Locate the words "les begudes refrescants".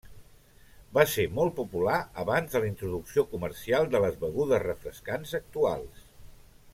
4.07-5.39